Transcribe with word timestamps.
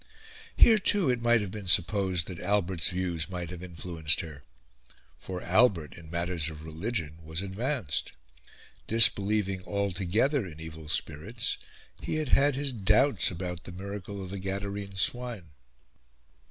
Here, 0.57 0.79
too, 0.79 1.11
it 1.11 1.21
might 1.21 1.41
have 1.41 1.51
been 1.51 1.67
supposed 1.67 2.25
that 2.25 2.39
Albert's 2.39 2.89
views 2.89 3.29
might 3.29 3.51
have 3.51 3.61
influenced 3.61 4.21
her. 4.21 4.43
For 5.15 5.43
Albert, 5.43 5.93
in 5.93 6.09
matters 6.09 6.49
of 6.49 6.63
religion, 6.63 7.19
was 7.23 7.43
advanced. 7.43 8.11
Disbelieving 8.87 9.61
altogether 9.63 10.43
in 10.47 10.59
evil 10.59 10.87
spirits, 10.87 11.59
he 12.01 12.15
had 12.15 12.29
had 12.29 12.55
his 12.55 12.73
doubts 12.73 13.29
about 13.29 13.65
the 13.65 13.71
miracle 13.71 14.23
of 14.23 14.31
the 14.31 14.39
Gaderene 14.39 14.95
Swine. 14.97 15.51